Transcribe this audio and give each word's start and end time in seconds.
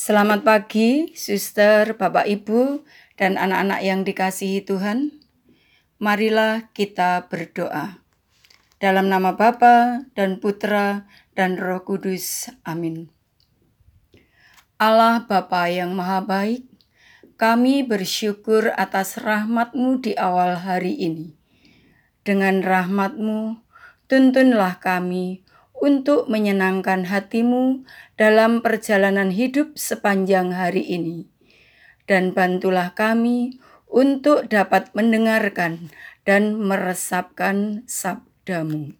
Selamat 0.00 0.48
pagi, 0.48 1.12
suster, 1.12 1.92
bapak, 1.92 2.24
ibu, 2.24 2.88
dan 3.20 3.36
anak-anak 3.36 3.84
yang 3.84 4.00
dikasihi 4.00 4.64
Tuhan. 4.64 5.20
Marilah 6.00 6.72
kita 6.72 7.28
berdoa. 7.28 8.00
Dalam 8.80 9.12
nama 9.12 9.36
Bapa 9.36 10.08
dan 10.16 10.40
Putra 10.40 11.04
dan 11.36 11.60
Roh 11.60 11.84
Kudus. 11.84 12.48
Amin. 12.64 13.12
Allah 14.80 15.28
Bapa 15.28 15.68
yang 15.68 15.92
Maha 15.92 16.24
Baik, 16.24 16.64
kami 17.36 17.84
bersyukur 17.84 18.72
atas 18.80 19.20
rahmat-Mu 19.20 20.00
di 20.00 20.16
awal 20.16 20.64
hari 20.64 20.96
ini. 20.96 21.36
Dengan 22.24 22.64
rahmat-Mu, 22.64 23.60
tuntunlah 24.08 24.80
kami 24.80 25.44
untuk 25.80 26.28
menyenangkan 26.28 27.08
hatimu 27.08 27.82
dalam 28.20 28.60
perjalanan 28.60 29.32
hidup 29.32 29.74
sepanjang 29.80 30.52
hari 30.52 30.84
ini. 30.84 31.26
Dan 32.04 32.36
bantulah 32.36 32.92
kami 32.92 33.58
untuk 33.88 34.46
dapat 34.46 34.92
mendengarkan 34.92 35.88
dan 36.28 36.60
meresapkan 36.60 37.82
sabdamu. 37.88 38.94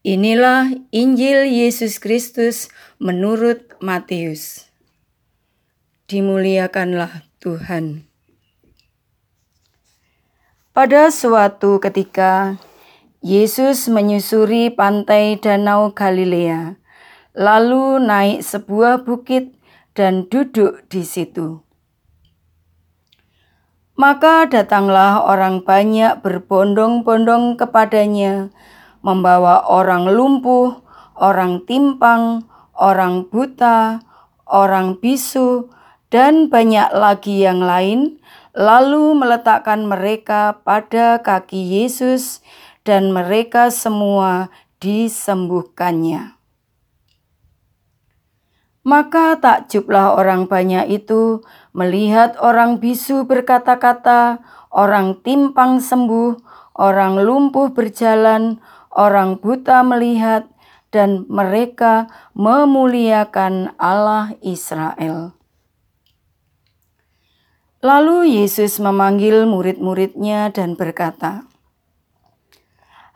Inilah 0.00 0.72
Injil 0.92 1.44
Yesus 1.44 2.00
Kristus 2.00 2.72
menurut 2.96 3.76
Matius. 3.84 4.72
Dimuliakanlah 6.08 7.28
Tuhan. 7.36 8.08
Pada 10.72 11.12
suatu 11.12 11.76
ketika, 11.82 12.56
Yesus 13.20 13.92
menyusuri 13.92 14.72
pantai 14.72 15.36
Danau 15.36 15.92
Galilea, 15.92 16.80
lalu 17.36 18.00
naik 18.00 18.40
sebuah 18.40 19.04
bukit 19.04 19.60
dan 19.92 20.24
duduk 20.32 20.88
di 20.88 21.04
situ. 21.04 21.60
Maka 24.00 24.48
datanglah 24.48 25.20
orang 25.20 25.60
banyak 25.60 26.24
berbondong-bondong 26.24 27.60
kepadanya, 27.60 28.48
membawa 29.04 29.68
orang 29.68 30.08
lumpuh, 30.08 30.80
orang 31.12 31.68
timpang, 31.68 32.48
orang 32.72 33.28
buta, 33.28 34.00
orang 34.48 34.96
bisu, 34.96 35.68
dan 36.08 36.48
banyak 36.48 36.88
lagi 36.96 37.44
yang 37.44 37.60
lain, 37.60 38.16
lalu 38.56 39.12
meletakkan 39.12 39.84
mereka 39.84 40.64
pada 40.64 41.20
kaki 41.20 41.84
Yesus 41.84 42.40
dan 42.84 43.12
mereka 43.12 43.68
semua 43.68 44.48
disembuhkannya. 44.80 46.40
Maka 48.80 49.36
takjublah 49.36 50.16
orang 50.16 50.48
banyak 50.48 50.88
itu 50.88 51.44
melihat 51.76 52.40
orang 52.40 52.80
bisu 52.80 53.28
berkata-kata, 53.28 54.40
orang 54.72 55.20
timpang 55.20 55.84
sembuh, 55.84 56.40
orang 56.80 57.20
lumpuh 57.20 57.76
berjalan, 57.76 58.56
orang 58.88 59.36
buta 59.36 59.84
melihat, 59.84 60.48
dan 60.88 61.28
mereka 61.28 62.08
memuliakan 62.32 63.76
Allah 63.76 64.32
Israel. 64.40 65.36
Lalu 67.80 68.40
Yesus 68.40 68.76
memanggil 68.80 69.44
murid-muridnya 69.44 70.52
dan 70.52 70.76
berkata, 70.76 71.49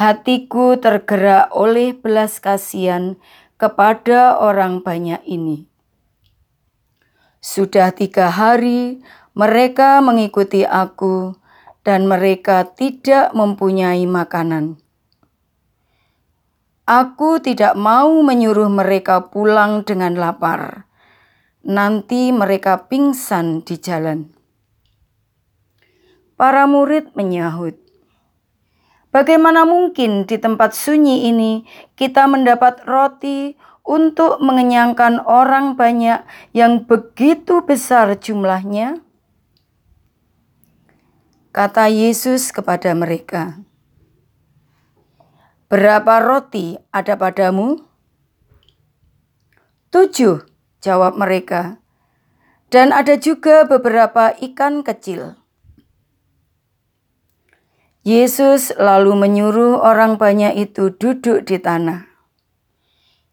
Hatiku 0.00 0.80
tergerak 0.80 1.52
oleh 1.52 1.92
belas 1.92 2.40
kasihan 2.40 3.20
kepada 3.60 4.40
orang 4.40 4.80
banyak 4.80 5.20
ini. 5.28 5.68
Sudah 7.44 7.92
tiga 7.92 8.32
hari 8.32 9.04
mereka 9.36 10.00
mengikuti 10.00 10.64
aku, 10.64 11.36
dan 11.84 12.08
mereka 12.08 12.64
tidak 12.72 13.36
mempunyai 13.36 14.08
makanan. 14.08 14.80
Aku 16.88 17.36
tidak 17.44 17.76
mau 17.76 18.24
menyuruh 18.24 18.72
mereka 18.72 19.28
pulang 19.28 19.84
dengan 19.84 20.16
lapar. 20.16 20.88
Nanti 21.60 22.32
mereka 22.32 22.88
pingsan 22.88 23.68
di 23.68 23.76
jalan. 23.76 24.32
Para 26.40 26.64
murid 26.64 27.12
menyahut, 27.12 27.76
Bagaimana 29.10 29.66
mungkin 29.66 30.22
di 30.22 30.38
tempat 30.38 30.70
sunyi 30.70 31.26
ini 31.34 31.66
kita 31.98 32.30
mendapat 32.30 32.86
roti 32.86 33.58
untuk 33.82 34.38
mengenyangkan 34.38 35.26
orang 35.26 35.74
banyak 35.74 36.22
yang 36.54 36.86
begitu 36.86 37.66
besar 37.66 38.14
jumlahnya? 38.14 39.02
Kata 41.50 41.90
Yesus 41.90 42.54
kepada 42.54 42.94
mereka, 42.94 43.58
"Berapa 45.66 46.22
roti 46.22 46.78
ada 46.94 47.18
padamu?" 47.18 47.82
Tujuh, 49.90 50.46
jawab 50.78 51.18
mereka, 51.18 51.82
"dan 52.70 52.94
ada 52.94 53.18
juga 53.18 53.66
beberapa 53.66 54.30
ikan 54.38 54.86
kecil." 54.86 55.39
Yesus 58.10 58.74
lalu 58.74 59.14
menyuruh 59.14 59.86
orang 59.86 60.18
banyak 60.18 60.58
itu 60.58 60.90
duduk 60.90 61.46
di 61.46 61.62
tanah. 61.62 62.10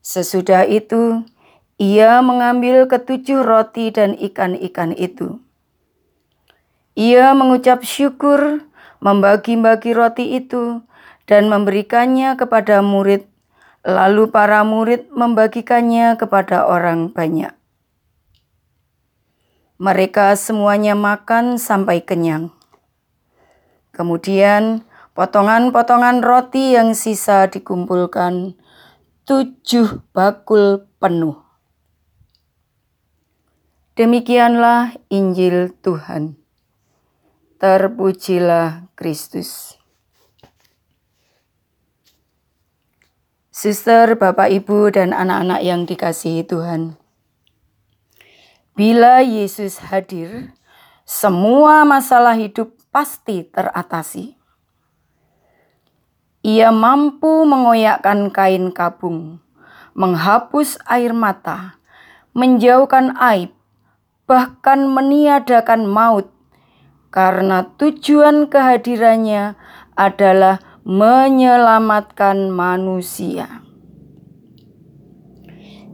Sesudah 0.00 0.64
itu, 0.64 1.28
ia 1.76 2.24
mengambil 2.24 2.88
ketujuh 2.88 3.44
roti 3.44 3.92
dan 3.92 4.16
ikan-ikan 4.16 4.96
itu. 4.96 5.44
Ia 6.96 7.36
mengucap 7.36 7.84
syukur, 7.84 8.64
membagi-bagi 9.04 9.92
roti 9.92 10.40
itu, 10.40 10.80
dan 11.28 11.52
memberikannya 11.52 12.32
kepada 12.40 12.80
murid. 12.80 13.28
Lalu 13.84 14.32
para 14.32 14.64
murid 14.64 15.12
membagikannya 15.12 16.16
kepada 16.16 16.64
orang 16.64 17.12
banyak. 17.12 17.52
Mereka 19.76 20.32
semuanya 20.40 20.96
makan 20.96 21.60
sampai 21.60 22.00
kenyang. 22.00 22.61
Kemudian 23.92 24.88
potongan-potongan 25.12 26.24
roti 26.24 26.72
yang 26.72 26.96
sisa 26.96 27.44
dikumpulkan 27.52 28.56
tujuh 29.28 30.00
bakul 30.16 30.88
penuh. 30.96 31.36
Demikianlah 33.92 34.96
Injil 35.12 35.76
Tuhan. 35.84 36.40
Terpujilah 37.60 38.88
Kristus. 38.96 39.76
Suster, 43.52 44.18
Bapak, 44.18 44.50
Ibu, 44.50 44.90
dan 44.90 45.14
anak-anak 45.14 45.60
yang 45.62 45.86
dikasihi 45.86 46.42
Tuhan. 46.42 46.98
Bila 48.74 49.22
Yesus 49.22 49.78
hadir, 49.92 50.56
semua 51.06 51.84
masalah 51.86 52.34
hidup 52.34 52.81
pasti 52.92 53.48
teratasi. 53.48 54.36
Ia 56.44 56.68
mampu 56.68 57.48
mengoyakkan 57.48 58.28
kain 58.28 58.68
kabung, 58.68 59.40
menghapus 59.96 60.76
air 60.84 61.16
mata, 61.16 61.80
menjauhkan 62.36 63.16
aib, 63.16 63.56
bahkan 64.28 64.84
meniadakan 64.92 65.88
maut, 65.88 66.28
karena 67.08 67.64
tujuan 67.80 68.52
kehadirannya 68.52 69.56
adalah 69.96 70.60
menyelamatkan 70.84 72.52
manusia. 72.52 73.64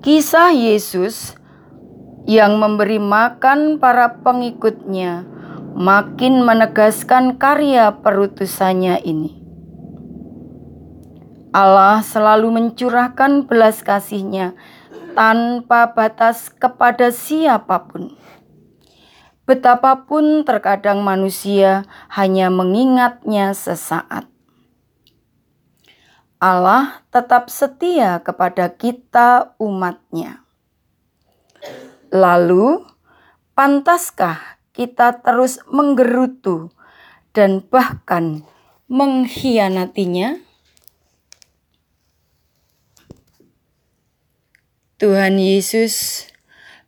Kisah 0.00 0.54
Yesus 0.54 1.34
yang 2.30 2.62
memberi 2.62 3.02
makan 3.02 3.82
para 3.82 4.22
pengikutnya 4.22 5.35
makin 5.76 6.40
menegaskan 6.40 7.36
karya 7.36 8.00
perutusannya 8.00 8.96
ini. 9.04 9.36
Allah 11.52 12.00
selalu 12.00 12.48
mencurahkan 12.48 13.44
belas 13.44 13.84
kasihnya 13.84 14.56
tanpa 15.12 15.92
batas 15.92 16.48
kepada 16.48 17.12
siapa 17.12 17.92
pun. 17.92 18.16
Betapapun 19.44 20.48
terkadang 20.48 21.04
manusia 21.04 21.84
hanya 22.08 22.48
mengingatnya 22.48 23.52
sesaat. 23.52 24.26
Allah 26.40 27.04
tetap 27.12 27.52
setia 27.52 28.20
kepada 28.24 28.72
kita 28.72 29.56
umatnya. 29.56 30.40
Lalu, 32.12 32.84
pantaskah 33.56 34.55
kita 34.76 35.24
terus 35.24 35.58
menggerutu 35.72 36.68
dan 37.32 37.64
bahkan 37.64 38.44
mengkhianatinya? 38.92 40.44
Tuhan 44.96 45.36
Yesus, 45.36 46.24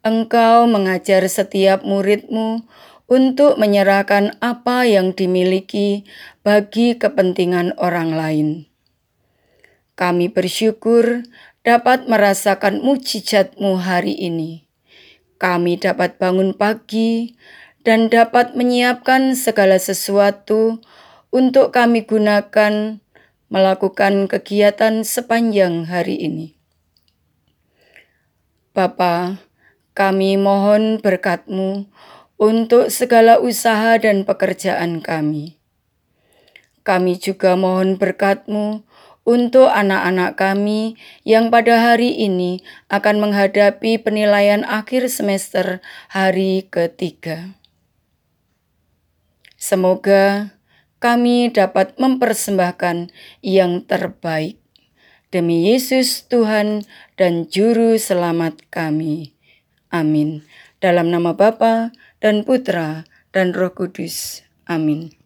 Engkau 0.00 0.64
mengajar 0.64 1.24
setiap 1.28 1.84
muridmu 1.84 2.64
untuk 3.08 3.56
menyerahkan 3.56 4.36
apa 4.40 4.84
yang 4.88 5.12
dimiliki 5.12 6.08
bagi 6.40 6.96
kepentingan 6.96 7.76
orang 7.76 8.12
lain. 8.12 8.48
Kami 9.96 10.32
bersyukur 10.32 11.26
dapat 11.66 12.08
merasakan 12.08 12.80
mujizatmu 12.80 13.76
hari 13.82 14.16
ini. 14.16 14.64
Kami 15.36 15.76
dapat 15.76 16.16
bangun 16.16 16.56
pagi 16.56 17.36
dan 17.88 18.12
dapat 18.12 18.52
menyiapkan 18.52 19.32
segala 19.32 19.80
sesuatu 19.80 20.84
untuk 21.32 21.72
kami 21.72 22.04
gunakan 22.04 23.00
melakukan 23.48 24.28
kegiatan 24.28 25.08
sepanjang 25.08 25.88
hari 25.88 26.20
ini. 26.20 26.52
Bapa, 28.76 29.40
kami 29.96 30.36
mohon 30.36 31.00
berkatmu 31.00 31.88
untuk 32.36 32.92
segala 32.92 33.40
usaha 33.40 33.96
dan 33.96 34.28
pekerjaan 34.28 35.00
kami. 35.00 35.56
Kami 36.84 37.16
juga 37.16 37.56
mohon 37.56 37.96
berkatmu 37.96 38.84
untuk 39.24 39.72
anak-anak 39.72 40.36
kami 40.36 41.00
yang 41.24 41.48
pada 41.48 41.80
hari 41.80 42.20
ini 42.20 42.60
akan 42.92 43.16
menghadapi 43.16 43.96
penilaian 43.96 44.60
akhir 44.68 45.08
semester 45.08 45.80
hari 46.12 46.68
ketiga. 46.68 47.56
Semoga 49.58 50.54
kami 51.02 51.50
dapat 51.50 51.98
mempersembahkan 51.98 53.10
yang 53.42 53.82
terbaik 53.82 54.62
demi 55.34 55.66
Yesus 55.66 56.30
Tuhan 56.30 56.86
dan 57.18 57.50
Juru 57.50 57.98
Selamat 57.98 58.62
kami. 58.70 59.34
Amin. 59.90 60.46
Dalam 60.78 61.10
nama 61.10 61.34
Bapa 61.34 61.90
dan 62.22 62.46
Putra 62.46 63.02
dan 63.34 63.50
Roh 63.50 63.74
Kudus. 63.74 64.46
Amin. 64.70 65.17